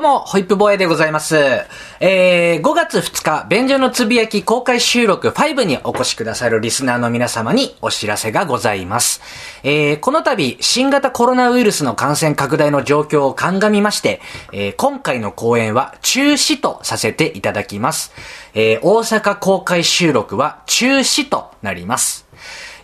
[0.00, 1.36] うも、ホイップボーイでございます。
[2.00, 9.20] えー、5月2日、便所のつぶやき公開収録5にお越しくださるリスナーの皆様にお知らせがございます。
[9.62, 14.20] えー、この度、新型コロナウイルスの感染拡大の状況を鑑みまして、
[14.52, 18.12] えー、今回の公演は中止とさせていただきます。
[18.54, 22.29] えー、大阪公開収録は中止となります。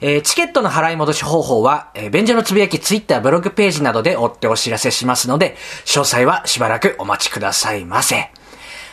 [0.00, 8.30] えーチケットの払い戻し方法は、えー、便所のつぶやきツイッターブログページなどで追ってお知らせしますので、詳細はしばらくお待ちくださいませ。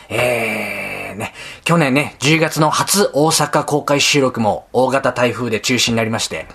[0.08, 1.32] えー、ね、
[1.64, 6.46] 去年ね、10月の初大阪公開収録も大型台風で中止になりまして、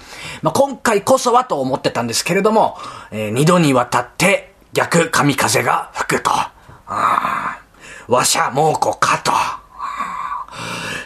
[0.41, 2.77] まあ、今回こそはと思ってたんですけれども、
[3.11, 6.31] えー二度にわたって逆神風が吹くと。
[6.31, 9.31] あーわしゃ猛虎かと。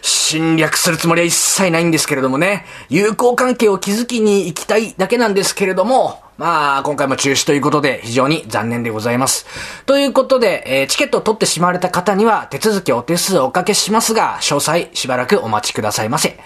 [0.02, 9.46] 侵略するつもりは一切ないんですけれどもね、友好関係を築きに行きたいだけなんですけれども、まあ、今回も中止ということで非常に残念でございます。
[9.86, 16.38] ということで、えーチケットを取ってしまわれた方には手続きお手数をおかけしますが、詳細しばらくお待ちくださいませ。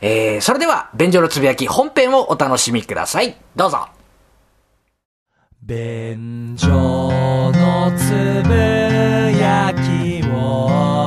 [0.00, 3.36] えー、それでは、便所のつぶやき本編をお楽しみください。
[3.54, 3.88] どうぞ。
[5.62, 6.68] 便所
[7.52, 8.10] のつ
[8.46, 8.54] ぶ
[9.38, 11.03] やきを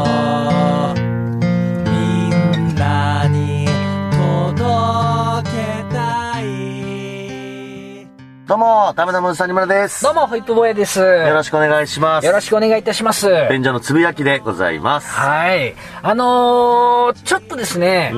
[8.48, 10.02] どうも、ダメダムサニムラです。
[10.02, 11.00] どうも、ホイップボーイです。
[11.00, 12.31] よよろしくお願いします。
[12.31, 13.28] ろしくお願いいたします。
[13.50, 15.09] 便所のつぶやきでございます。
[15.09, 15.76] はい。
[16.02, 18.14] あのー、ちょっとですね、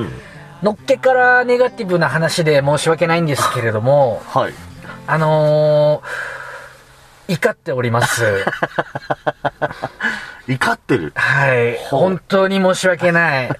[0.62, 4.52] のっけからネガティブな話で申し訳ないんですけれども、はい。
[5.08, 8.44] あのー、怒っております。
[10.46, 11.12] 怒ってる。
[11.16, 11.76] はい。
[11.88, 13.50] 本当に申し訳ない。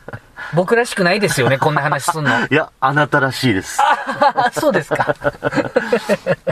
[0.55, 2.31] 僕らしくないですよね、こんな話すんの。
[2.51, 3.79] いや、あなたらしいです。
[3.81, 5.15] あ そうですか。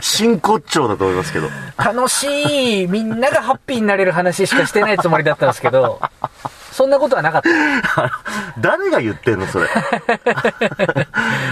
[0.00, 1.48] 真骨頂だと思いますけど。
[1.76, 6.00] 楽しい、みんながハッピーになれる話しかしてないつもりだったんですけど、
[6.72, 8.12] そんなことはなかった。
[8.60, 9.66] 誰が言ってんのそれ。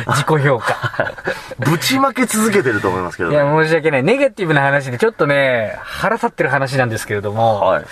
[0.06, 1.14] 自己評価。
[1.58, 3.64] ぶちまけ続けてると思いますけどいや、ね。
[3.64, 4.02] 申し訳ない。
[4.04, 7.84] ネガティブな話でちょっとね、腹立ってる話なんですけれども、はい。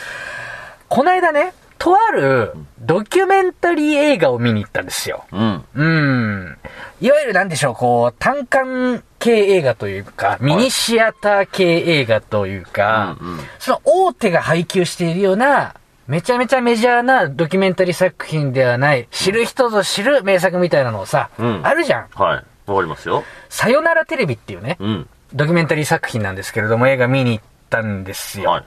[0.88, 1.54] この間ね、
[1.84, 5.26] とあるドキュメンタリー映画を見に行ったんですよ。
[5.30, 5.64] うん。
[5.74, 6.58] うん。
[7.02, 15.74] いわゆるなんでしょう、こう、単館系映画というか、ミニシアター系映画というか、うんうんその大手が配給しているような、
[16.06, 22.08] めちゃめちゃメジャーなドキュメンタリーぞ品ではない、知る人ぞ知る名作みたいなのをさ、うんあるじゃん。
[22.14, 22.70] はい。
[22.70, 23.24] わかりますよ。
[23.50, 25.08] さよならテレビっていうね、うん。
[25.34, 28.52] ドキュメンタリー作品なんですけれども、映画見に行ったんですよ。
[28.52, 28.64] はい。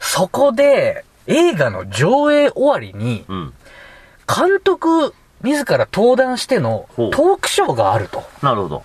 [0.00, 3.52] そこで、映画の上映終わりに、うん。
[4.26, 8.22] 監督自ら登壇してのトークショーがあると。
[8.42, 8.82] なるほど。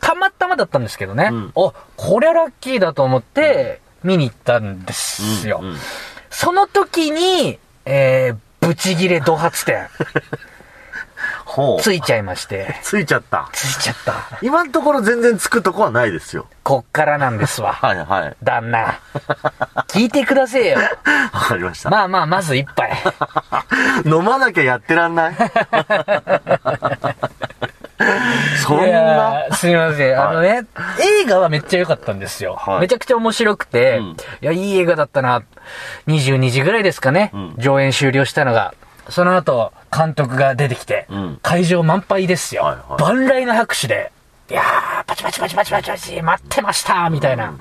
[0.00, 1.28] たまたまだったんですけどね。
[1.30, 5.60] うんあ、こりゃラッキーだと思って、見に行ったんですよ。
[5.62, 5.76] うんうん
[6.30, 10.49] その時に、えー、ブチギレド発点、ほう。
[11.80, 12.76] ついちゃいまして。
[12.82, 13.48] ついちゃった。
[13.52, 14.14] ついちゃった。
[14.42, 16.46] 今のところ全然つくとこはないですよ。
[16.62, 17.72] こっからなんですわ。
[17.80, 18.36] はいはい。
[18.42, 18.98] 旦那。
[19.88, 20.78] 聞いてくだせえよ。
[21.32, 21.90] わかりました。
[21.90, 22.92] まあまあ、まず一杯。
[24.04, 25.36] 飲まなきゃやってらんない
[28.64, 30.20] そんいなすみません。
[30.20, 30.62] あのね、
[31.22, 32.54] 映画はめっちゃ良かったんですよ。
[32.54, 35.42] はいめちゃくちゃ面白くて、うんいや、いい映画だったな。
[36.06, 38.74] 22時ぐらいですかね、うん上演終了したのが。
[39.10, 42.62] その後、監督が出てきて、うん会場満杯ですよ。
[42.64, 44.12] はいはい万来の拍手で、
[44.50, 47.54] いやー、パチパチパチパチパチパチ、待ってましたみたいな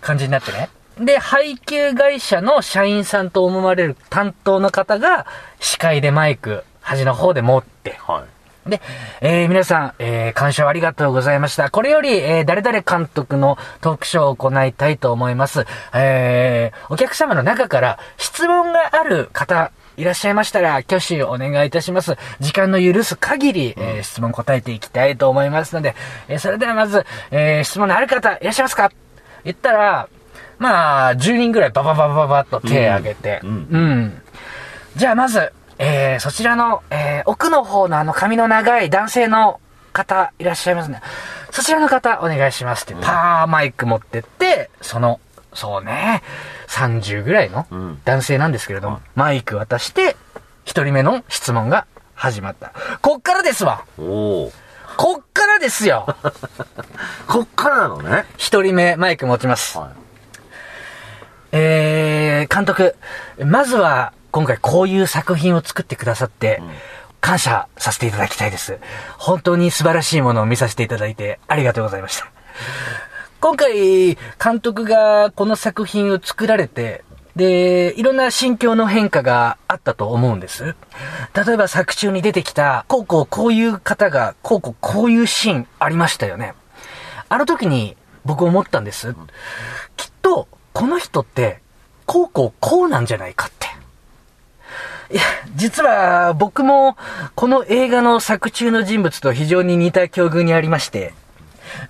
[0.00, 0.68] 感じになってね。
[0.98, 5.26] で、配給会社の社員さんと思われる担当の方が、
[5.58, 8.24] 司会でマイク、端の方で持って、は
[8.66, 8.70] い。
[8.70, 8.82] で、
[9.22, 11.70] えー皆さん、えー鑑賞ありがとうございました。
[11.70, 15.66] これより、えー誰々監督のトークショーを行いたいと思います。
[15.94, 22.16] えーお客様の中から質問がある方、いらっしゃいましたら、挙手お願いいたします。
[22.40, 25.94] 時間の許す限り、えー質問答えていきたいと思いますので、
[26.28, 28.90] えーそれではまず、えー質問のある方、いらっしゃいますか？
[29.44, 30.08] 言ったら、
[30.58, 33.50] まあ、10人ぐらいババババババッと手を挙げて、うん。
[33.50, 34.22] うん。
[34.96, 39.60] じゃあまず、えー、そちらの、えー、奥の方のあの髪の長い男性の
[39.92, 41.00] 方いらっしゃいますね。
[41.50, 45.20] そちらの方お願いしますって、パーマイク持ってって、その、
[45.54, 46.22] そうね、
[46.70, 50.16] 30ぐらいのうん男性なんですけれども、マイク渡して、
[50.64, 52.72] 一人目の質問が始まった。
[53.02, 53.84] こっからですわ。
[53.96, 54.52] こ
[55.20, 56.14] っからですよ
[57.26, 58.24] こっからなのね。
[58.36, 59.78] 一人目マイク持ちます。
[59.78, 59.90] は
[61.52, 62.94] えー、監督、
[63.44, 66.62] まずは今回こういう作品を作ってくださって、
[67.20, 68.78] 感謝させていただきたいです。
[69.18, 72.28] 本当に素晴らしいものを見させていただいてありがとうございました。
[73.40, 77.04] 今回、監督がこの作品を作られて、
[77.34, 80.76] で、いろんな心境の変化があったと思うんです。
[81.34, 86.52] 例えば作中に出てきた、こうこうこういう方が、こうこうこういうシーンありましたよね。
[87.30, 87.96] あの時に
[88.26, 89.14] 僕思ったんです。
[89.96, 91.62] きっと、この人って、
[92.04, 93.68] こうこうこうなんじゃないかって。
[95.14, 95.22] いや、
[95.56, 96.98] 実は僕も
[97.34, 101.14] この映画の作中の人物と非常に似た境遇にありまして、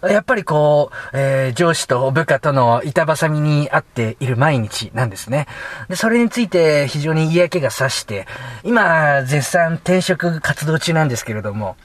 [0.02, 5.46] やっぱりこう、えー上司と部下との板挟みにあっている毎日なんですね。
[5.88, 8.26] で、それについて非常に嫌気がさして、
[8.64, 11.76] 今、絶賛転職活動中なんですけれども、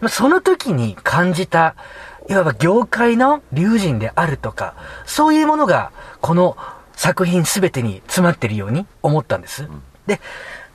[0.00, 1.74] まあその時に感じた、
[2.28, 4.74] いわば業界の龍神であるとか、
[5.06, 6.56] そういうものが、この
[6.92, 9.68] 作品すべてに詰まっているように思ったんです。
[10.06, 10.20] で、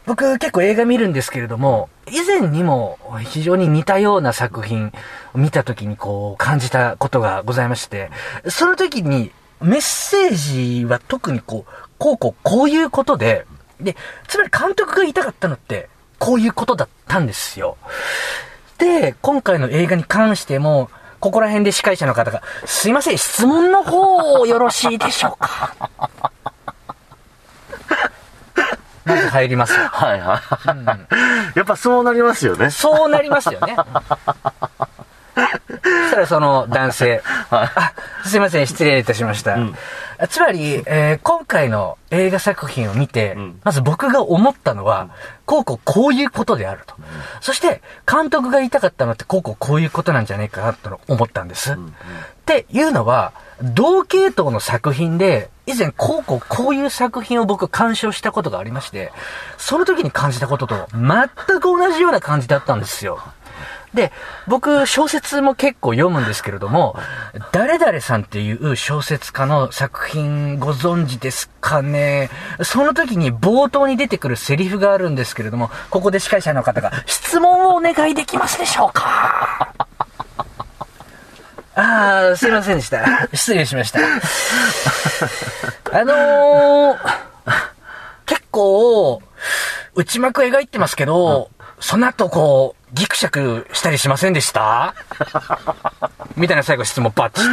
[0.06, 4.92] 僕結構映画見るんですけれども、以前にも非常に似たような作品
[5.34, 8.12] を見た時にこう感じたことがございまして、
[8.50, 13.46] その時にメッセージは特にこう、こうこうこういうことで、
[13.80, 13.96] で、
[14.28, 15.90] つまり監督が言いたかったのって、
[16.20, 17.78] こういうことだったんですよ。
[18.78, 20.90] で、今回の映画に関しても、
[21.22, 26.33] ここら辺で司会者の方が、すいません、質問の方をよろしいでしょうか？
[29.06, 29.80] まず入りますよ。
[29.88, 30.42] はいは
[31.56, 31.58] い。
[31.58, 32.70] やっぱそうなりますよね。
[32.70, 33.76] そうなりますよね。
[35.36, 37.94] そしたらその男性、あ、
[38.26, 39.58] すいません、失礼いたしました。
[40.28, 45.10] つまり、えー今回の映画作品を見て、んまず僕が思ったのは、
[45.46, 46.96] こうこうこういうことであると。
[47.42, 51.74] そして、監督が言いたかったのって、こうこうこういうことなんじゃないかなと思ったんです。
[51.74, 51.76] っ
[52.46, 59.12] ていうのは、同系統の作品で、以前こうこうこういう作品を僕鑑賞したことがありまして、
[59.58, 61.28] その時に感じたことと全
[61.60, 63.20] く同じような感じだったんですよ。
[63.94, 64.12] で、
[64.48, 66.96] 僕、小説も結構読むんですけれども、
[67.52, 72.30] 誰々さんっていう小説家の作品ご存知ですかね？
[72.64, 79.74] その時に冒頭に出てくるセリフがあるんですけれども、ここで司会者の方が質問をお願いできますでしょうか？
[81.76, 83.28] ああ、すいませんでした。
[83.34, 84.00] 失礼しました。
[85.92, 86.98] あのー、
[88.26, 89.22] 結構、
[89.96, 91.50] 内幕描いてますけど、
[91.80, 94.94] その後こう、ギクシャクしたりしませんでした？
[96.38, 97.50] みたいな最後質問バッチリ。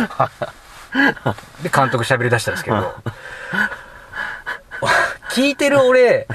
[1.62, 2.94] で、監督喋り出したんですけど、
[5.32, 6.26] 聞いてる俺、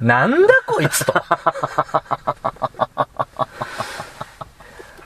[0.00, 1.14] なんだこいつと。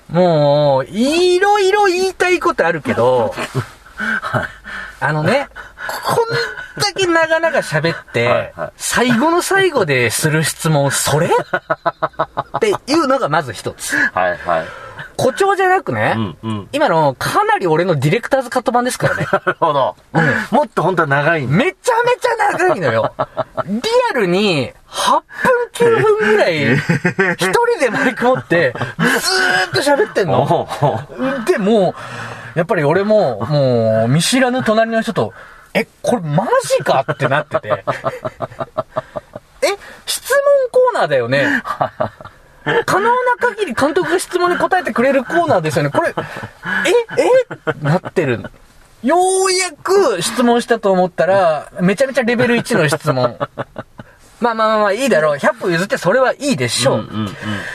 [0.09, 3.35] もう、いろいろ言いたいことあるけど、
[5.01, 5.49] あのね、
[6.05, 11.29] こんだけ長々喋って、最後の最後でする質問、それ？
[12.73, 13.97] っていうのがまず一つ。
[13.97, 14.67] はいはい。
[15.17, 16.69] 誇張じゃなくね、うんうん。
[16.73, 19.27] 今のかなり俺のディレクターズカット版ですからね。
[19.31, 19.97] なるほど。
[20.51, 21.47] もっと本当は長い。
[21.47, 23.15] めちゃめちゃ長いのよ。
[23.67, 23.81] リ
[24.11, 25.23] アルに8
[25.75, 30.69] 分9分ぐらい、一人でマイク持って、ずーっと喋ってんの。
[31.47, 31.95] で、も
[32.55, 35.33] う、やっぱり俺も、もう、見知らぬ隣の人と、
[35.75, 36.47] え、これマ
[36.79, 37.69] ジかってなってて。
[37.69, 37.85] え、
[40.07, 40.41] 質問
[40.71, 41.63] コーナーだよね。
[42.87, 45.91] 可能な限り監督が質問に答えてくれるコーナーですよね。
[45.91, 47.85] これ、え、え？
[47.85, 48.43] なってる。
[49.03, 53.37] ようやく質問したと思ったら、めちゃめちゃレベル1の質問。
[54.41, 55.39] まあまあまあまあ、いいだろう。
[55.39, 56.99] 100歩譲ってそれはいいでしょう。
[57.01, 57.27] うんうんうん。
[57.29, 57.31] い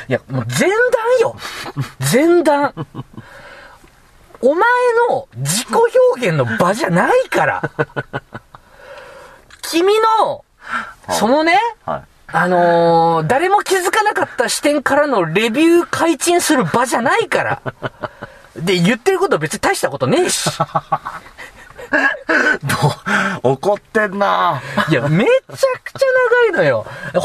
[0.08, 0.78] や、もう前段
[1.22, 1.36] よ。
[2.12, 2.74] 前段。
[4.42, 4.64] お前
[5.10, 5.68] の自己
[6.16, 7.72] 表現の場じゃないから。
[9.62, 9.94] 君
[10.24, 10.44] の、
[11.10, 12.04] そのね、はい。
[12.32, 17.62] あのー誰も気づかなかった視点からのレビュー開陳する場じゃないから。
[18.56, 20.50] で、言ってること別に大したことねえし。
[23.44, 25.32] 怒ってんないや、めちゃ
[25.84, 26.06] くちゃ
[26.52, 26.86] 長いのよ。
[27.14, 27.24] 本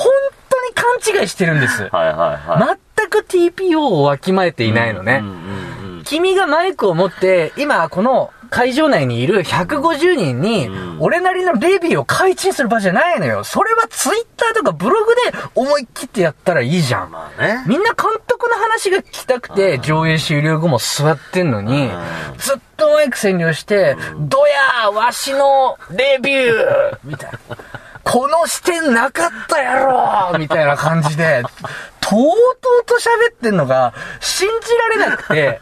[0.48, 1.88] 当に勘違いしてるんです。
[1.92, 2.78] はいはいはい。
[2.96, 5.20] 全く TPO をわきまえていないのね。
[5.22, 6.04] うんうんうん。
[6.04, 13.42] 君がマイクを持って、今この会場内にいる150人にうん、俺なりのレビューを開陳する場じゃないのよ。
[13.42, 15.20] それはツイッターとかブログで
[15.56, 17.10] 思い切ってやったらいいじゃん。
[17.10, 17.64] まあね。
[17.66, 21.90] みんな監督の話が聞きたくて、上映終了後も座ってんのに、
[22.38, 24.38] ずっとマイク占領して、ど
[24.84, 27.56] やわしのレビュー みたいな。
[28.04, 31.42] この視点なかったやろみたいな感じで、
[32.00, 32.20] とう
[32.60, 35.60] とうと喋ってんのが、信じられなくて、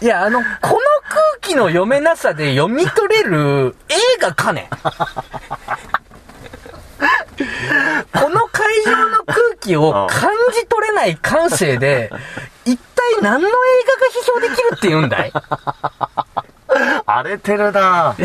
[0.00, 0.78] いや、あの、この空
[1.40, 4.68] 気の読めなさで読み取れる映画かね。
[8.12, 12.10] この会場の空気を感じ取れない感性で、
[12.64, 13.58] 一体何の映画が
[14.12, 15.32] 批評できるって言うんだい？
[17.06, 18.14] 荒れてるな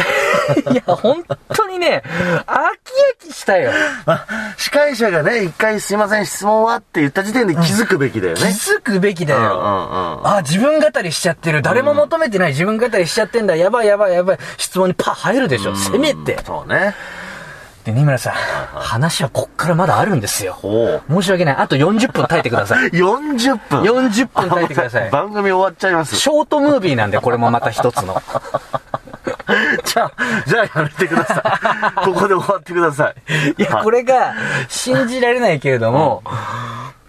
[0.71, 1.23] いや、本
[1.53, 2.03] 当にね、ね、
[2.47, 2.71] 飽
[3.17, 3.71] き飽きしたよ。
[4.05, 4.25] まあ、
[4.57, 8.49] 司会者がね、一回すいません、質問はって言った時点で気づくべきだよ気ね。
[8.49, 9.39] づくべきだよ。
[9.39, 10.27] うんうんうん。
[10.27, 11.61] あ、自分語りしちゃってる。
[11.61, 13.55] 誰も求めてない自分語りしちゃってんだ。
[13.55, 14.37] やばいやばいやばい。
[14.57, 15.75] 質問にパッ入るでしょ。
[15.75, 16.39] せめて。
[16.45, 16.95] そうね。
[17.87, 20.57] で、二村さん、話はこっからまだあるんですよ。
[20.61, 21.55] お申し訳ない。
[21.55, 22.89] あと40分耐えてください。
[22.91, 23.81] 40分。
[23.81, 25.09] 40分耐えてください。
[25.09, 26.17] 番組終わっちゃいます。
[26.17, 28.21] ショートムービーなんで、これもまた一つの。
[29.85, 30.11] じゃあ、
[30.45, 32.03] じゃあやめてください。
[32.03, 33.55] ここで終わってください。
[33.57, 34.33] いや、これが、
[34.67, 36.23] 信じられないけれども、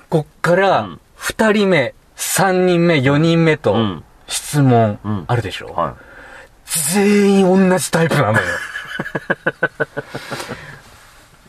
[0.09, 5.95] こっから、二人目、三人目、四人目とうん、質問ん、あるでしょ、は
[6.65, 8.39] 全員同じタイプなのよ。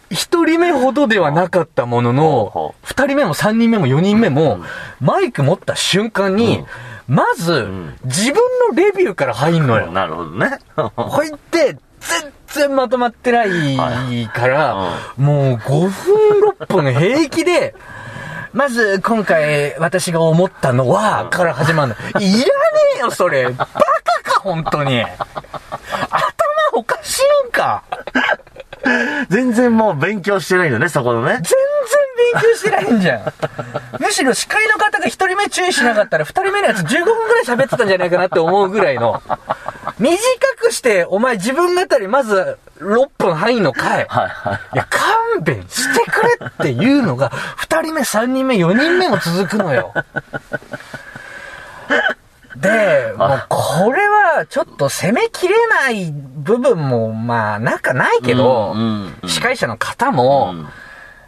[0.09, 4.59] 一人目ほどではなかったもののほ、二人目も三人目も四人目も、
[4.99, 6.65] マイク持った瞬間に、
[7.07, 7.67] まず、
[8.03, 8.35] 自分
[8.69, 9.81] のレビューから入んのい。
[9.81, 9.91] よ。
[9.93, 10.59] なるほどね。
[10.95, 12.33] ほいって、全
[12.67, 14.75] 然まとまってないから、
[15.17, 15.89] もう5分
[16.57, 17.75] 6分平気で、
[18.53, 22.19] まず今回私が思ったのは、から始まるの。
[22.19, 22.45] いらね
[22.95, 23.49] えよ、それ。
[23.49, 23.67] バカ
[24.23, 25.03] か、本当に。
[25.03, 26.29] 頭
[26.73, 27.83] おかしいんか。
[29.29, 31.41] 全然もう勉強してないんだね、そこのね全。
[31.43, 31.69] 然
[32.33, 33.33] 勉強してないんじゃん。
[33.99, 39.21] むしろ司会の方が一人目注意しなかったら二人目のやつ15分くらい喋ってたんじゃないかなって思うぐらいの。
[39.97, 40.17] 短
[40.57, 44.05] くして、お前自分語りまず6分入んのかい。
[44.07, 44.59] はいはい。
[44.75, 49.93] いや、勘弁してくれっていうのが、二人目、三人目、四人目も続くのよ。
[52.55, 60.67] で、もうこれはちょっと攻めきれない部分も、まあ、なんかないけど、うんうんうん司会者の方も、うん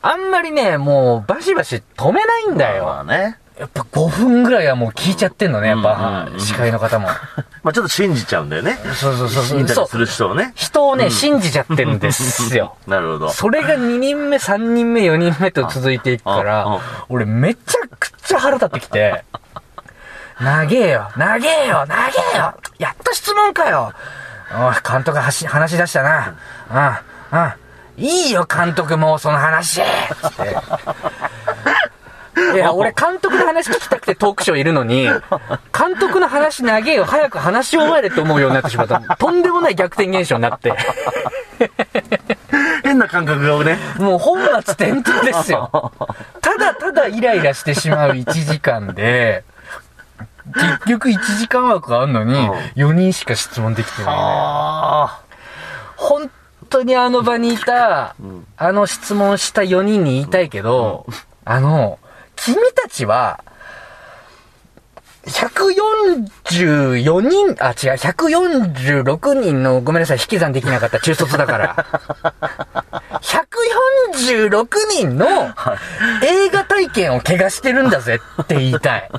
[0.03, 2.85] あんまりね、もうバシバシ止めないんだよ。
[2.85, 3.37] まあね。
[3.59, 7.07] やっぱ5分ぐらいはもう聞いちゃってんのね、やっうんぱうんうん、司会の方も。
[7.61, 8.79] まあちょっと信じちゃうんだよね。
[8.95, 10.53] そうそうそうそうインタビューする人をね。
[10.55, 12.77] 人をね、信じちゃってるんですよ。
[12.87, 13.29] なるほど。
[13.29, 19.23] それが2人目、3人目、4人目と続いていくから、俺めちゃくちゃ腹立ってきて、
[20.41, 23.93] 長えよ、長えよ、長えよ、やっと質問かよ。
[24.53, 26.36] おい、監督はし話し出したな。
[27.31, 28.03] うん、うん。
[28.03, 29.81] いいよ、監督もうその話。
[29.81, 30.57] つって。
[32.55, 35.21] いや、俺監督の話聞きたくてトークショーいるのに、監
[36.00, 39.00] 督の話長えよ、早く話し終われって思うようになってしまった。
[39.17, 40.74] とんでもない逆転現象になって。
[42.83, 43.77] 変な感覚がね。
[44.00, 45.91] もう本末転倒ですよ。
[46.41, 49.43] ただただイライラしてしまう1時間で、
[50.53, 52.34] 結局1時間枠あんのに、
[52.75, 54.22] 4人しか質問できてない、ね。
[54.22, 55.22] あ
[55.98, 56.31] 本
[56.70, 58.15] 当にあの場にいた、
[58.58, 61.05] あの質問した4人に言いたいけど、
[61.46, 62.00] あの、
[62.36, 63.43] 君たちは、
[65.25, 71.86] 144人、あ、違う、146人の、ごめんなさい、引き算できなかった、中卒だから。
[73.22, 75.27] 146人の
[76.24, 79.10] 映画体験を怪我してるんだぜって言いたい。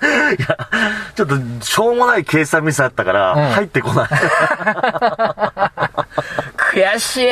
[0.00, 0.32] あ。
[0.32, 0.68] いや、
[1.14, 4.08] ちょっと、しょうもない計算ミスあったから、うん入ってこない。
[6.78, 7.28] 悔しい。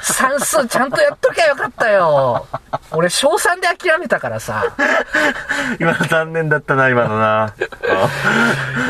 [0.00, 2.46] 算数ちゃんとやっときゃよかったよ。
[2.92, 4.64] 俺、小3で諦めたからさ。
[5.78, 7.54] 今の残念だったな、今のな。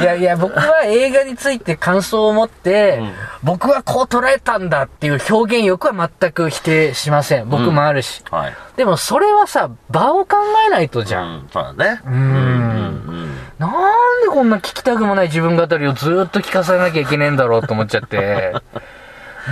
[0.00, 3.02] いやいや、僕は映画について感想を持って、
[3.42, 7.48] 僕はこう捉えたんだっていう表現欲は全く否定しません。
[7.48, 8.22] 僕もあるし。
[8.30, 8.54] はい。
[8.76, 10.36] でもそれはさ、場を考
[10.66, 11.26] えないとじゃん。
[11.26, 12.00] うん、そうだね。
[12.04, 12.14] うーん。
[12.14, 13.36] うん。
[13.58, 18.54] なんでこんな聞きたくもない自分語りをずーっと聞かさなきゃいけねえんだろうと思っちゃって。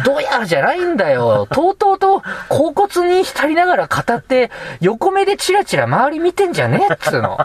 [0.04, 1.46] どうやらじゃないんだよ。
[1.50, 4.50] とうとうと、甲骨に浸りながら語って、
[4.80, 7.38] 横目でチラチラ周り見てんじゃねえっつうの。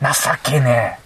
[0.00, 0.10] 情
[0.42, 1.04] けねえ。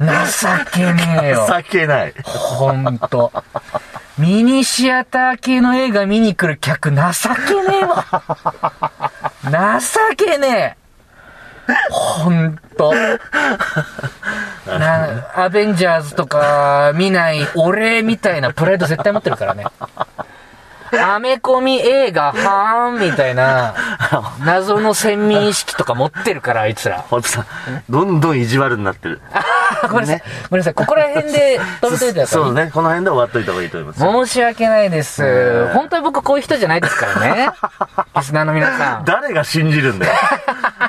[0.00, 1.46] 情けねえよ。
[1.48, 2.14] 情けない。
[2.24, 3.32] ほんと。
[4.18, 8.04] ミニシアター系の映画見に来る客情けねえわ。
[9.80, 10.84] 情けねえ。
[11.90, 12.92] ほんと。
[15.36, 19.64] アベンジャーズとか見ない俺みたいなプライド絶対持ってるからね。
[21.00, 23.74] アメコミ映画、はーんみたいな、
[24.44, 27.04] 謎の先民意識とか持ってるから、あいつら。
[27.08, 27.44] ほんとさ、
[27.88, 29.20] どんどん意地悪になってる。
[29.88, 30.22] ごめんなさい。
[30.50, 30.74] ごめんなさい。
[30.74, 32.42] ここら辺で止めといてください。
[32.44, 34.26] そうね、この辺で終わっといた方がいいと思います。
[34.26, 35.68] 申し訳ないです。
[35.74, 37.50] 本当に僕こういう人じゃないですからね。
[38.16, 39.04] リスナーの皆さん。
[39.04, 40.12] 誰が信じるんだよ。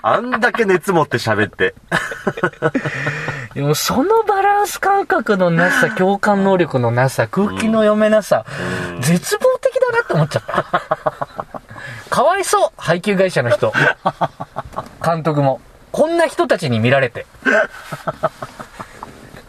[0.01, 1.73] あんだけ熱持って喋って。
[3.55, 8.45] でもそのバランス感覚のなさ、共感能力のなさ、空気の読めなさ、
[8.99, 10.63] 絶望的だなって思っちゃった。
[12.09, 13.71] かわいそう、配給会社の人。
[15.03, 15.61] 監督も。
[15.91, 17.25] こんな人たちに見られて。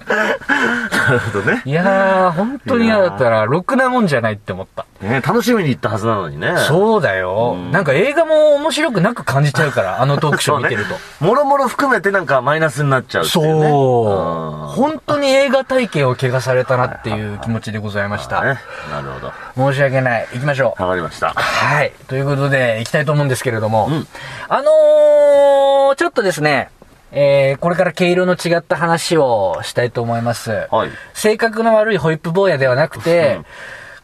[0.07, 1.63] なるほどね。
[1.65, 4.76] いやー、本当に嫌だったら、ろくなもんじゃないって思った。
[5.01, 6.55] ね楽しみに行ったはずなのにね。
[6.69, 7.55] そうだよ。
[7.57, 11.25] うんなんか映画も面白くなく感じちゃうから、あのトークショー見てると。
[11.25, 13.47] もろもろ含めてなんかマイナスになっちゃうってそう。
[13.47, 13.71] いうね。
[13.71, 18.43] 本当に映画体験を怪我されたなっていう気持ちでございました。
[18.43, 18.59] ね。
[18.91, 19.73] なるほど。
[19.73, 20.29] 申し訳ない。
[20.33, 20.83] 行きましょう。
[20.83, 21.31] わかりました。
[21.31, 21.93] はい。
[22.09, 24.07] ということで、行きたいと思うんですけれども、うん
[24.49, 26.71] あのー、ちょっとですね、
[27.13, 30.69] えー、これから毛色の違った話をしたいと思います。
[30.71, 30.91] はい。
[31.15, 33.41] 性格の悪いホイップ坊やではなくて、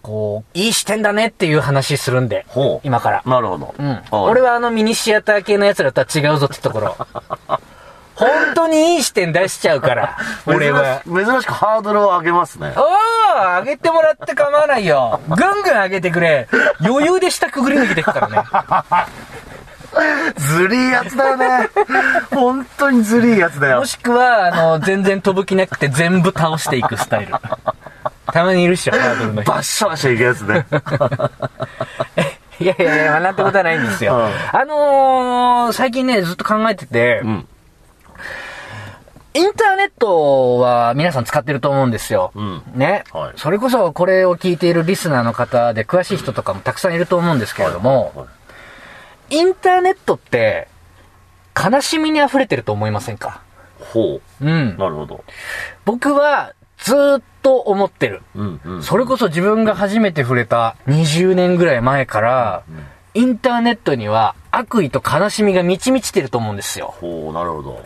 [0.02, 2.44] こう、いい視点だねっていう話するんで。
[2.82, 3.22] 今から。
[3.24, 3.74] なるほど。
[3.78, 3.86] うん。
[3.86, 6.96] はい俺はあのミニシアター系の奴らとは違うぞってところ。
[8.14, 10.16] 本当にいい視点出しちゃうから、
[10.46, 11.00] 俺は。
[11.06, 12.72] 珍しくハードルを上げますね。
[12.76, 15.20] おー上げてもらって構わないよ。
[15.28, 16.48] ぐんぐん上げてくれ。
[16.80, 18.42] 余裕で下くぐり抜けてくからね。
[20.36, 21.68] ずりーやつだよね。
[22.30, 23.86] 本当にずりーやつだよも。
[23.86, 27.34] しくは、あの、全然飛ぶ気なくて全部倒していくスタイル。
[28.32, 29.52] たまにいるっしょ、 ハードルの人。
[29.52, 30.66] バッシャバシャいくやつね。
[32.60, 34.16] いやいやいや、なんてことはないんですよ。
[34.16, 34.22] うん
[34.52, 37.48] あのー、最近ね、ずっと考えてて、うん。
[39.34, 42.32] インターネットは皆さん使ってると思うんですよ。
[42.34, 48.26] うんね、はいそれこそこれを聞いているリスナーの方で詳しい人とかもたくさんいると思うんですけれども、はい
[49.30, 50.68] インターネットって
[51.58, 53.40] 悲しみに溢れてると思いませんか？
[53.80, 54.78] ほうんう。。
[54.78, 55.24] なるほど。
[55.86, 58.22] 僕はずーっと思ってる。
[58.34, 58.82] うんうん。
[58.82, 62.62] それこそ自分が初めて触れた20年ぐらい前から、
[63.14, 66.94] インターネットには悪意と悲しみが満ち満ちてると思うんですよ。
[67.00, 67.84] ほう、なるほど。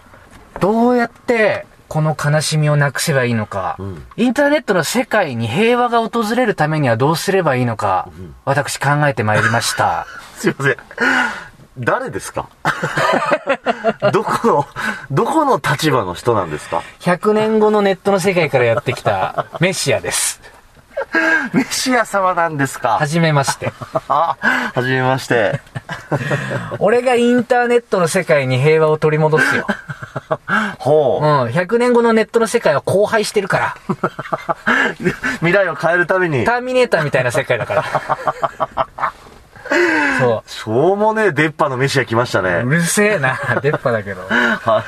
[0.60, 8.08] どうやってこの悲しみをなくせばいいのか、うんインターネットの世界に平和が訪れるためにはどうすればいいのか、
[8.44, 10.06] 私考えてまいりました。
[10.38, 10.76] すいません。
[11.78, 12.48] 誰ですか？
[14.12, 14.66] どこの、
[15.10, 20.40] どこの立場の人なんですか？100年後のネットの世界からやってきた メシアです。
[21.52, 22.98] メシア様なんですか？
[22.98, 23.72] はじめまして。
[24.08, 24.36] あ、
[24.74, 25.60] はじめまして。
[26.80, 29.66] 俺がインターネットの世界に平和を取り戻すよ。
[30.78, 31.42] ほうん。
[31.44, 31.46] う。
[31.48, 33.76] 100年後のネットの世界は荒廃してるから。
[35.40, 37.84] 未来を変えるためにタ、ーミネーターみたいな世界だから。
[40.18, 42.42] そしょうもねえ出っ歯のメシア来ましたう。
[42.42, 42.70] ねう。
[42.70, 43.38] るせえな。
[43.62, 44.22] 出っ歯だけど。
[44.28, 44.84] は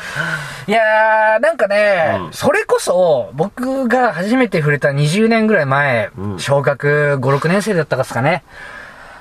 [0.67, 8.43] いやー、なんかね、うんそれこそ、僕が初めて触れた20年ぐらい前、うん小学5、6年生だったかっすかね。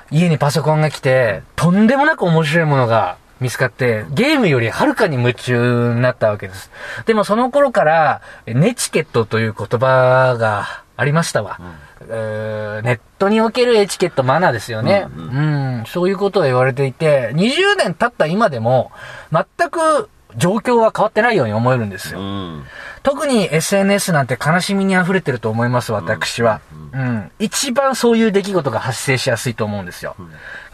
[0.10, 6.72] 家にパソコンが来て、とんでもなく面白いものが見つかって、ゲームよりはるかに夢中になったわけです。
[7.06, 11.58] でもその頃から、ネチケットという言葉がありましたわ。
[11.60, 15.08] うーネットにおけるエチケットマナーですよね。
[15.16, 18.92] ううん、そういうことを言われていて、20年経った今でも、
[19.32, 22.20] 全く状況は変わってないように思えるんですよ。
[22.20, 22.64] うん。
[23.04, 26.62] 特に SNS なんて悲しみに溢れてると思います、私は。
[26.94, 27.32] うん。
[27.40, 30.16] 一番そういう出来事が発生しやすいと思うんですよ。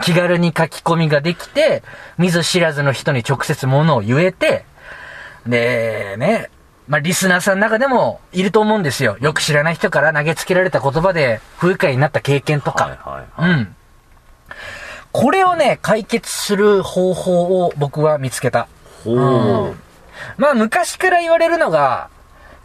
[0.02, 1.82] 気軽に書き込みができて、
[2.18, 4.64] 見ず知らずの人に直接物を言えて、
[5.46, 6.50] で、ね、
[6.86, 9.16] まあ、リスナーさんの中でもいると思うんですよ。
[9.20, 12.84] よく知らない人から投げつけられた言葉で不愉快になった経験とか。
[12.84, 13.50] はいはいはい。
[13.52, 13.76] うん。
[15.12, 18.68] これをね、解決する方法を僕は見つけた。
[19.04, 19.80] ほうん
[20.36, 22.08] まあ昔から言われるのが、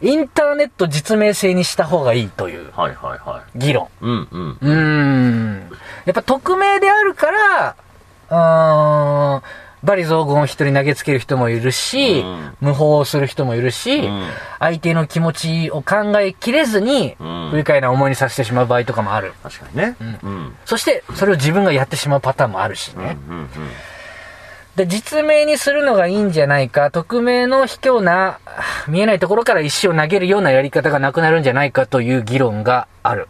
[0.02, 3.86] インターネット実名制にした方がいいというはいはいは議論。
[3.86, 3.88] い。
[4.00, 4.58] うんうん。
[4.60, 5.70] うーん。
[6.06, 7.76] やっぱ匿名であるから、
[8.30, 9.42] うーん、
[9.82, 14.26] バリ雑言を人に投げつける人もいるし、うん無法をする人もいるし、うん
[14.58, 19.32] 相手の気持ちを考えきれずに、不愉快な思いにさせてしまう場合とかもある。
[19.42, 19.96] 確かにね。
[20.22, 20.56] うん。
[20.66, 23.16] そして、それを自分がやってしまうパターンもあるしうんね。
[23.28, 23.48] うんうん。
[24.76, 28.38] で、実名にするのがいいんじゃないか、匿名の卑怯な、
[28.86, 33.28] 見えないところから石を投げるようなやり方がなくなるんじゃないかという議論がある。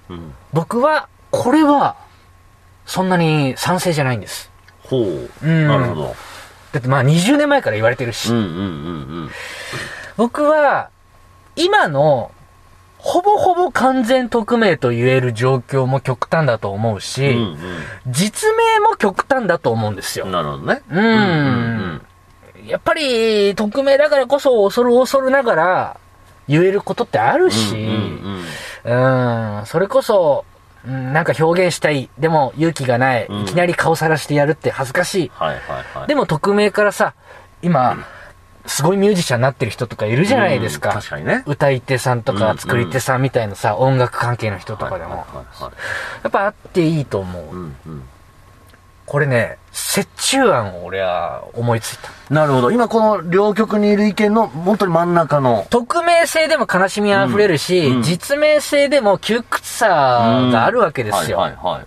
[0.52, 1.94] 僕は、これは、
[2.86, 4.50] そんなに賛成じゃないんです。
[4.82, 5.30] ほう。
[5.42, 6.16] うんなるほど。
[6.72, 8.46] だってまあ20年前から言われてるし、うんうんう
[9.26, 9.30] ん
[10.16, 10.90] 僕は、
[11.56, 12.30] 今の、
[12.98, 17.38] ほぼほぼ完全匿名と言える状況も極端だと思うし、うん。
[17.38, 17.56] うん
[18.08, 20.32] 実名も極端だと思うんですようん。。
[20.32, 20.82] なるほどね。
[20.90, 22.02] うーん。
[22.66, 25.96] やっぱり、匿名だからこそ恐る恐るながら
[26.46, 28.44] 言えることってあるし、うん
[28.84, 30.44] うんうん、それこそ、
[30.86, 32.08] うんなんか表現したい。
[32.18, 33.26] でも勇気がない。
[33.26, 35.30] うんいきなり顔さらしてやるって恥ずかしい。
[35.34, 36.06] はいはいはい。
[36.08, 37.14] でも匿名からさ、
[37.62, 37.98] 今、
[38.66, 40.92] すごいミュージシャンになってる人とかいるじゃないですうんか。
[40.92, 41.42] 確かにね。
[41.46, 45.26] 歌い手さんとかうん作り手さんみたいなさ、音楽関係の人とかでも。
[46.22, 47.44] やっぱあっていいと思う。
[47.44, 48.02] うんうん。
[49.06, 49.58] これね、
[49.96, 52.10] 折衷案を俺は思いついた。
[52.32, 52.70] なるほど。
[52.70, 55.66] 今この両極にいる意見の本当に真ん中の。
[55.70, 61.38] 匿名性でも悲しみあふれるし、うんうん実名性でも窮屈さがあるわけですよ。
[61.38, 61.86] はいはいはい。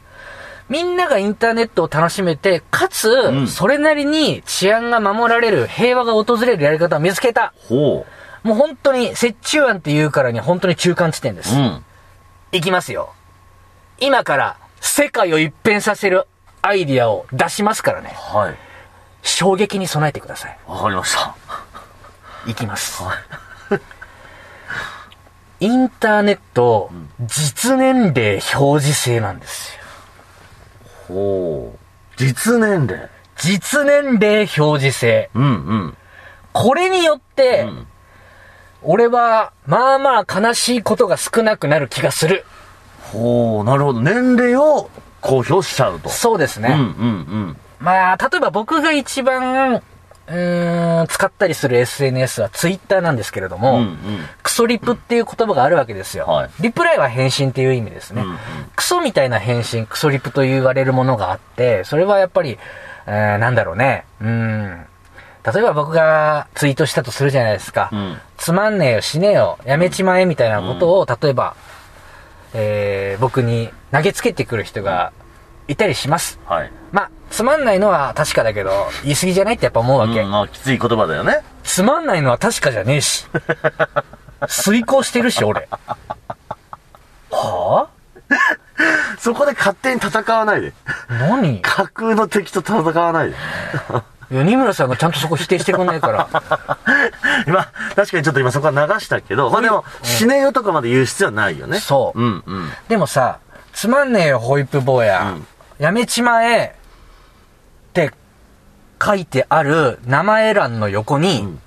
[0.69, 7.53] みんながインターネットを楽しめて、かつ、んそれなりに治安が守られる、平和が訪れるやり方を見つけた。
[7.67, 8.05] ほ
[8.43, 11.43] もう本当に、折衷案って言うからには本当に中間地点でう。
[11.43, 11.55] す。
[11.55, 11.83] うん。
[12.53, 13.13] いきますよ。
[13.99, 16.27] 今から世界を一変させる
[16.63, 18.15] アイディアを出しますからね。
[18.15, 18.55] はい。
[19.21, 20.57] 衝撃に備えてください。
[20.65, 21.35] わかりました。
[22.47, 23.03] いきます。
[25.59, 26.89] インターネット、
[27.21, 29.83] 実年齢表示制なんですよ。
[31.09, 31.79] ほう。
[32.17, 33.09] 実年齢？
[33.35, 35.29] 実年齢表示制。
[35.33, 35.97] うんうん。
[36.53, 37.87] これによって、ん
[38.83, 42.45] 俺は、まあまあ悲しいことが少なくなる気がする。
[43.11, 44.01] ほう、なるほど。
[44.01, 44.89] 年齢を
[45.23, 46.09] 公表しちゃうと。
[46.09, 46.69] そうですね。
[46.69, 49.81] うんうんまあ、例えば僕が一番、
[50.27, 53.61] うーん、使ったりする SNS はツイッターなんですけれどうん。
[53.61, 53.97] も、うんうん。
[54.41, 56.25] クソリプっていう言葉があるわけですよ。
[56.25, 58.21] はいリプライは返信っていう意味ですね。
[58.21, 58.37] うんうん
[58.75, 62.57] クソみたいな返信、クソリプと言われるものがあって、それはやっぱり、
[63.05, 64.05] えー、なんだろうね。
[64.21, 64.85] うーん。
[65.45, 67.89] 例えば僕がツイートしたとするじゃないですか。
[67.91, 71.55] うんつまんねえよ、死ねえよ、やめちまえみたいなことを、例えば、
[72.53, 75.13] えー、僕に投げつけてくる人が
[75.67, 76.39] いたりします。
[76.45, 76.71] はい。
[76.91, 78.71] まあ、つまんないのは確かだけど、
[79.03, 80.21] 言い過ぎじゃないってやっぱ思うわけ。
[80.21, 81.43] うん、まあ、きつい言葉だよね。
[81.63, 83.27] つまんないのは確かじゃねえし。
[84.49, 85.69] 遂行してるし、俺。
[87.29, 87.87] は
[89.19, 90.73] そこで勝手に戦わないで。
[91.09, 91.61] ぁ何？
[91.61, 93.35] 架空の敵と戦わないで。
[94.31, 96.27] いや、二村さんがちゃんとそこ否定してくんないから。
[97.45, 101.79] 今、確かにちょっと今そこは流したけど、まあでも、死ねよとかまで言う必要はないよね。
[101.79, 102.71] そううんうん。
[102.87, 103.37] でもさ、
[103.73, 105.33] つまんねえよ、ホイップ坊や。
[105.35, 105.47] うん
[105.79, 106.75] やめちまえ
[107.89, 108.11] って
[109.03, 111.59] 書いてある名前欄の横に、ん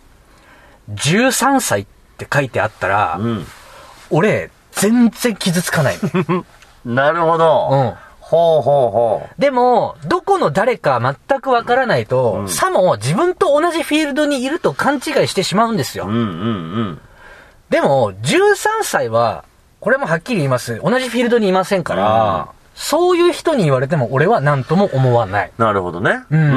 [0.90, 3.46] 13歳って書いてあったら、うん。
[4.10, 6.44] 俺、全然傷つかないの。
[6.86, 7.68] なるほど。
[7.72, 7.94] うん。
[8.20, 16.06] ほうほうほでも、どこの誰か全くわからないと、うんさも自分と同じフィールドにいると勘違いしてしまうんですよ。
[16.06, 16.08] う。
[16.08, 16.24] うんうんう
[16.92, 17.00] ん。
[17.70, 19.44] でも、13歳は、
[19.86, 20.80] これもはっきり言います。
[20.82, 25.52] 同じフィールドにいませんから、そういう人に言われても俺は何とも思わない。
[25.58, 26.24] なるほどね。
[26.28, 26.54] うんうんう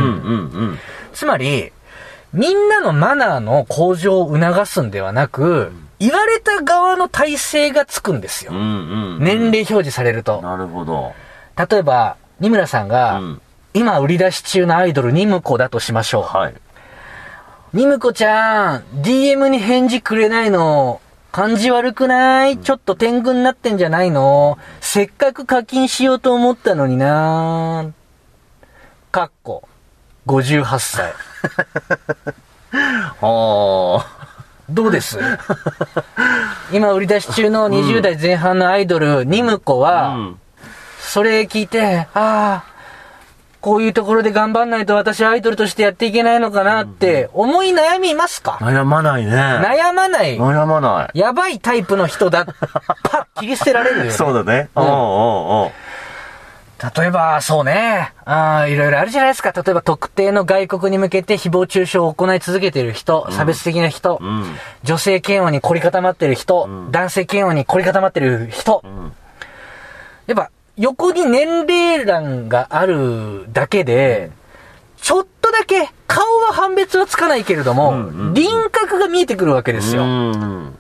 [0.72, 0.80] ん
[1.13, 1.72] つまり、
[2.34, 8.52] みんなのマナーの向上を促すんではなく、言われた側の体制がつくんですよ。
[8.52, 8.58] うん。
[8.58, 8.65] うん
[9.18, 9.24] うん。
[9.24, 10.42] 年齢表示されると。
[10.42, 11.13] なるほど。
[11.56, 13.42] 例えば、二村さんが、うん。
[13.76, 16.24] 今売り出し中のアイドルニムコだとしましょう。
[16.24, 16.56] はい。
[17.74, 21.00] ニムコちゃん、DM に返事くれないの、
[21.32, 22.58] 感じ悪くない？
[22.58, 24.58] ちょっと天狗になってんじゃないの？
[24.82, 27.92] せっかく課金しようと思ったのにな。
[29.12, 29.68] かっこ、
[30.28, 31.13] 58歳。
[33.22, 34.06] は
[34.70, 35.18] どうです？
[36.72, 39.92] 今売り出し中の20代前半のアイドル、ニムコあ。
[39.92, 40.39] は、うん。
[41.00, 42.63] それ聞いて、ああ、
[43.62, 48.58] こういうところで頑張んないと私アイドルとしてやっていけないのかなって思い悩みますか？
[48.62, 49.32] 悩まないね。
[49.34, 50.38] 悩まない。
[50.38, 51.19] 悩まない。
[51.19, 52.45] やばいタイプの人だ。
[52.45, 52.54] パ
[53.36, 54.12] ッ切り捨てられるよ、ね。
[54.15, 54.69] そうだね。
[54.76, 55.69] ううんんうんうん。
[56.98, 58.13] 例えば、そうね。
[58.24, 59.52] あーいろいろあるじゃないですか。
[59.52, 64.56] 例えば、特定の外国に向けて誹謗中傷を行い続けている人、差別的な人、うん。
[64.84, 68.82] 女性嫌悪に凝り固まってる人、ん男性嫌悪に凝り固まってる人。
[68.88, 69.12] ん
[70.28, 74.32] やっぱ、横に年齢欄があるだけで、
[75.02, 80.04] ちょっとだけ、顔は判別はつかないけれども、うんうん輪郭が見えてくるわけですよ。
[80.04, 80.76] うん。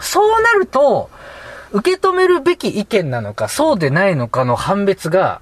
[0.00, 1.10] そうなると、
[1.72, 5.40] 受け止めるべき意見なのか、そうでないのかの判別が、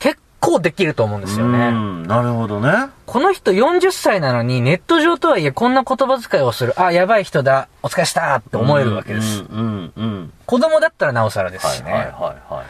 [0.00, 1.70] 結構できると思うんですようね。
[1.70, 2.02] ん。
[2.04, 2.88] なるほどね。
[3.06, 6.80] この人40歳なのに、ネット上とはいえこんな言葉遣いをする。
[6.80, 7.68] あ、やばい人だ。
[7.82, 9.44] お疲れしたって思えるわけです。
[9.48, 10.32] うんうんうん。
[10.46, 11.92] 子供だったらなおさらですしね。
[11.92, 12.66] はいはいはいはい。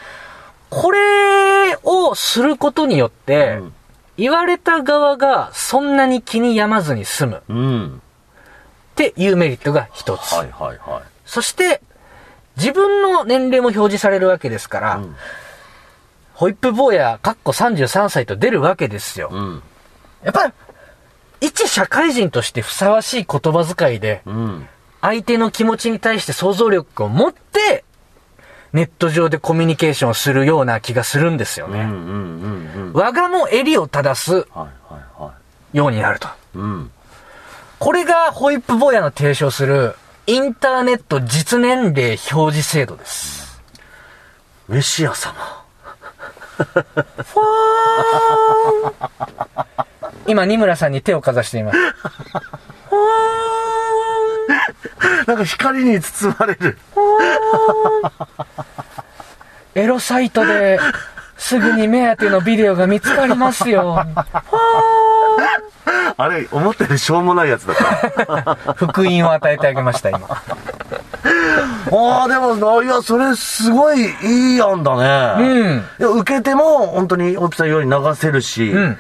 [0.71, 3.75] これをすることによって、うん
[4.19, 8.03] 言われた側がそんなに気に病まずに済むうん。
[8.91, 10.33] っていうメリットが一つ。
[10.33, 11.03] はいはいはい。
[11.25, 11.81] そして、
[12.57, 15.17] 自分の年齢も表示されるわけですから、うん
[16.35, 19.29] ホイップ坊や、かっこ33歳と出るわけですよ。
[19.33, 19.63] うん。
[20.23, 20.53] やっぱり、
[21.41, 24.69] 一社会人としてふさわしい言葉遣いで、うん。
[25.01, 27.85] 相手の気持ちに対して想像力を持って、
[28.73, 31.81] ネット上でコミュニケーションをするような気がするんですよね。
[31.81, 31.97] うんうんう
[32.47, 32.93] んうん。
[32.93, 34.69] 我がも襟を正すはいはい
[35.23, 35.33] は
[35.73, 35.77] い。
[35.77, 36.29] ようになると。
[36.55, 36.91] うん。
[37.79, 39.95] これがホイップ坊やの提唱する
[40.27, 43.61] インターネット実年齢表示制度です。
[44.69, 45.35] メシア様。
[46.59, 48.95] フォー
[50.27, 51.79] 今、二村さんに手をかざしています。
[55.27, 56.79] なんか光に包まれる。
[59.75, 60.79] エロサイトで
[61.37, 64.05] すぐに目当てのビデオが見つかりますよ。
[66.17, 68.55] あれ、思ったよりしょうもないやつだった。
[68.75, 70.21] 福音を与えてあげました、今。
[70.31, 70.43] あ
[72.25, 74.97] あ、でも、いや、それすごいいい案だ
[75.39, 75.39] ね。
[75.39, 75.85] うん。
[76.01, 78.99] いや受けても、本当に、オピさんように流せるし、うん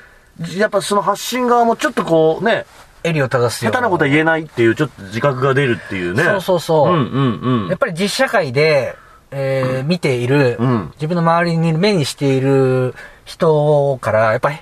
[0.56, 2.64] やっぱその発信側もちょっとこうね、
[3.02, 3.70] 襟を正すよ。
[3.70, 6.22] 下手なことは言えないっていう、ちょっと自覚が出るっていうね。
[6.24, 6.92] そうそうそう。
[6.92, 7.68] うんうんうん。
[7.68, 8.96] やっぱり実社会で、
[9.30, 14.56] えー見ている、うん自分の周りに目にしている人から、やっぱり、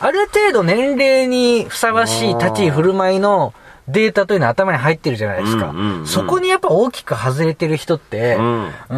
[0.00, 3.54] ある程度年齢にふさわしい立ち居振る舞いの
[3.88, 5.70] データというのは頭に入ってるじゃないですか。
[5.70, 8.96] うんうんうんそこにやっぱ大きく外れてる人って、ううんーん、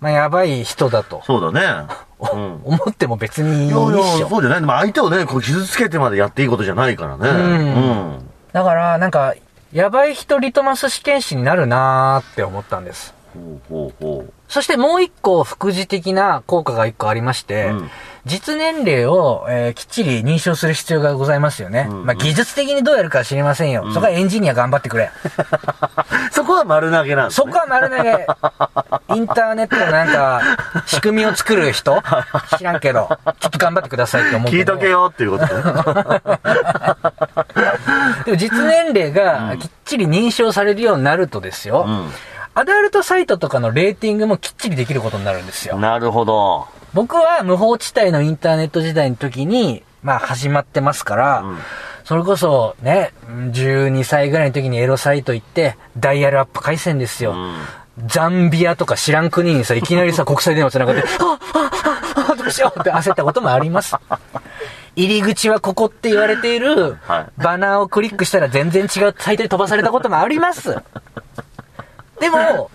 [0.00, 1.22] まあやばい人だと。
[1.26, 1.86] そうだね。
[2.32, 2.60] うん。
[2.64, 4.28] 思っても別にいいっいやいや。
[4.28, 4.60] そうじゃない。
[4.60, 7.30] でも相手をね、こう傷つけてまでやっていいことじゃないからね。
[7.30, 8.18] ん
[8.52, 9.34] だから、なんか、
[9.72, 13.14] やばい人リトマス試験紙になるなーって思ったんです。
[14.48, 17.90] そしてもう一個副次的な効果が一個ありまして、うん
[18.26, 21.84] 実年齢を、えーきっちり認証する必要がございますよね。
[21.84, 23.86] んまあ、技術的にどうやるかは知りませんよ。
[23.92, 25.10] そこはエンジニア頑張ってくれ。
[26.30, 27.46] そこは丸投げなんですね。
[27.46, 28.26] そこは丸投げ。
[29.16, 30.42] インターネットのなんか、
[30.86, 32.02] 仕組みを作る人？
[32.58, 33.08] 知らんけど、
[33.40, 34.52] ちょっと頑張ってくださいって思う。
[34.52, 35.62] 聞いとけよっていうことね。
[38.26, 42.12] でも実年齢がきっちり認証されるようになるとですよ、うん
[42.54, 45.78] アダルトサイトとかのレーティングもきっちりできることになるんですよ。
[45.78, 46.66] なるほど。
[46.92, 51.58] 僕は無法地帯のインターネット時代の時に、まあ始まってますから、うん
[52.02, 57.32] それこそね、12歳ぐらいの時にエロサイト行って、ダイヤルアップ回線ですよ。
[57.32, 57.54] うん
[58.06, 61.70] ザンビアとか知らん国にさ、いきなりさ、 国際電話繋がって、ああ
[62.28, 63.94] ああどうしようって焦ったこともあります。
[64.96, 70.76] 入り口はここって言われているはい、バナーをクリックしたら全然違うサイトに飛ばされたこともあります。
[72.20, 72.70] でも、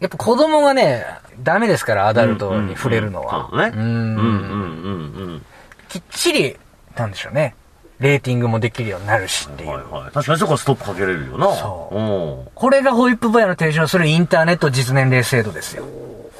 [0.00, 1.04] やっぱ子供がね、
[1.42, 3.48] ダメですから、アダルトに触れるのは。
[3.50, 3.76] そうだね。
[3.76, 5.46] ううんんうんうんうん。
[5.88, 6.56] きっちり、
[6.96, 7.54] なんでしょうね。
[8.00, 9.70] レーティングもできるようになるしっていう。
[9.70, 10.12] はいはい。
[10.12, 11.52] 確かにそこはストップかけれるよな。
[11.56, 12.00] そうう
[12.44, 12.48] ん。
[12.54, 15.84] これがホイップボヤの提唱するインターネット実年齢制度ですよ。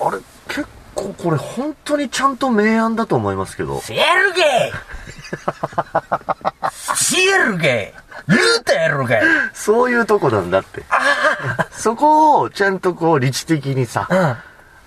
[0.00, 3.80] あれ、結構これ本当にちゃんと明暗だと思いますけど。
[3.80, 4.44] シエルゲイ
[6.96, 9.22] シエルゲイ言うたやろがい
[9.54, 10.84] そういうとこなんだって。
[11.70, 14.36] そこをちゃんとこう理知的にさ、うん。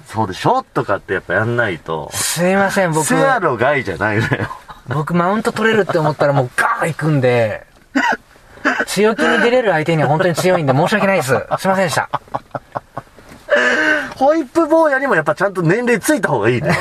[0.06, 2.10] そうでしょとかってやっぱやんないと。
[2.14, 3.06] すいません、僕。
[3.06, 4.50] せやろがいじゃないのよ。
[4.88, 7.66] 僕マウント取れるって思ったらもうガーン行くんで、
[8.88, 11.30] 強気に出れる相手には本当に強いんで申し訳ないです。
[11.30, 11.38] すい
[11.68, 12.10] ませんでした。
[14.16, 16.72] ホイップ坊やにもやっぱちゃんと年齢ついた方がいいね。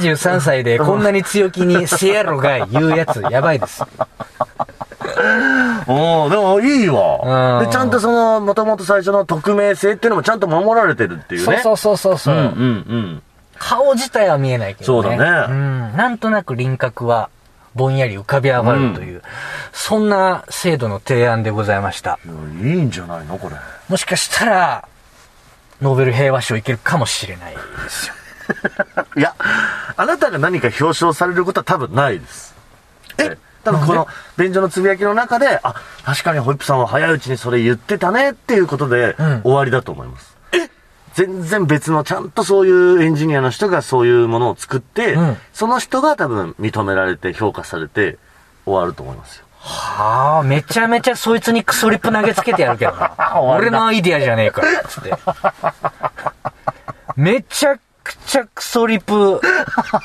[0.00, 3.82] 33歳でこんなに強気にシエロがい言うやつやばいです。
[5.86, 7.58] おでもいいわ。
[7.60, 11.60] うんで、ちゃんとその、もともと最初の匿名性っていうのもちゃんと守られてるっていうね。
[11.62, 12.48] そうそうそうそうそう、うんうんう
[12.96, 13.22] ん。
[13.58, 15.08] 顔自体は見えないけどね。
[15.08, 15.96] そうだねうん。
[15.96, 17.28] なんとなく輪郭は
[17.74, 19.22] ぼんやり浮かび上がるという、
[19.72, 22.18] そんな制度の提案でございました。
[22.62, 23.56] いいんじゃないのこれ。
[23.88, 24.88] もしかしたら、
[25.80, 28.14] ノーベル平和賞いけるかもしれないですよ。
[29.16, 29.34] いや、
[29.96, 32.54] あなたが何か表彰されることは多分ないです。
[33.18, 40.36] え多分この、便所のつぶやきの中で、あ、確かにホイップさんは早いうちにそれ言ってたねっていうことで、うん終わりだと思います。
[41.14, 48.16] 全然別の、ちゃんとそういうエンジニアの人がそういうものを作って、うんその人が多分認められて評価されて
[48.64, 49.44] 終わると思いますよ。
[49.58, 53.12] はあ、めちゃめちゃそいつにクソリップ投げつけてやるけどな。
[53.42, 55.12] 俺のアイディアじゃねえから、つって。
[57.16, 57.76] めちゃ
[58.10, 59.40] くちゃクソリップ、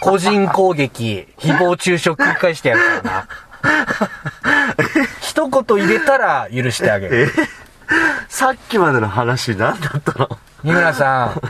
[0.02, 3.28] 個人攻撃、誹謗中傷繰り返してやるからな。
[5.22, 7.32] 一言入れたら許してあげる。
[8.30, 10.30] さっきまでの話何だったの？
[10.64, 11.42] 二村さん、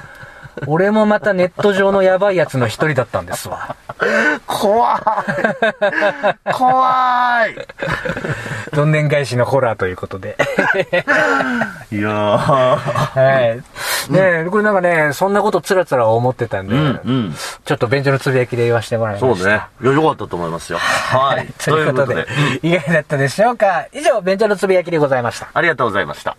[0.67, 3.75] 俺もまたネット上のヤバいやつの一人だったんですわ。
[4.47, 7.55] 怖い怖い
[8.75, 10.37] どんでん返しのホラーということで。
[11.91, 12.37] いやー。
[12.37, 14.11] はい。
[14.11, 17.35] ねえ、これなんかね、そんなことつらつら思ってたんで、うんうん。
[17.65, 19.35] ちょっと便所のつぶやきで言わせてもらいました。
[19.35, 19.61] そうね。
[19.81, 20.77] いや、よかったと思いますよ。
[20.79, 21.47] はい。
[21.63, 22.27] ということで、
[22.61, 23.85] 意外だったでしょうか？
[23.93, 25.47] 以上、便所のつぶやきでございました。
[25.53, 26.37] ありがとうございました。